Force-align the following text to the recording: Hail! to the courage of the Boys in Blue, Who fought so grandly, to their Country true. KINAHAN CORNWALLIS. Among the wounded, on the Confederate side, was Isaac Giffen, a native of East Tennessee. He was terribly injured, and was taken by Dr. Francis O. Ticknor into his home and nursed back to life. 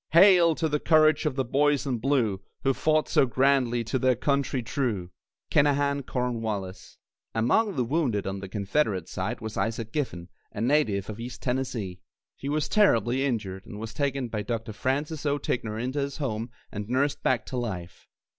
Hail! 0.13 0.55
to 0.55 0.67
the 0.67 0.79
courage 0.79 1.27
of 1.27 1.35
the 1.35 1.45
Boys 1.45 1.85
in 1.85 1.99
Blue, 1.99 2.41
Who 2.63 2.73
fought 2.73 3.07
so 3.07 3.27
grandly, 3.27 3.83
to 3.83 3.99
their 3.99 4.15
Country 4.15 4.63
true. 4.63 5.11
KINAHAN 5.51 6.07
CORNWALLIS. 6.07 6.97
Among 7.35 7.75
the 7.75 7.83
wounded, 7.83 8.25
on 8.25 8.39
the 8.39 8.49
Confederate 8.49 9.07
side, 9.07 9.41
was 9.41 9.57
Isaac 9.57 9.91
Giffen, 9.93 10.29
a 10.51 10.59
native 10.59 11.07
of 11.07 11.19
East 11.19 11.43
Tennessee. 11.43 11.99
He 12.35 12.49
was 12.49 12.67
terribly 12.67 13.23
injured, 13.23 13.67
and 13.67 13.79
was 13.79 13.93
taken 13.93 14.27
by 14.27 14.41
Dr. 14.41 14.73
Francis 14.73 15.23
O. 15.27 15.37
Ticknor 15.37 15.77
into 15.77 15.99
his 15.99 16.17
home 16.17 16.49
and 16.71 16.89
nursed 16.89 17.21
back 17.21 17.45
to 17.45 17.57
life. 17.57 18.07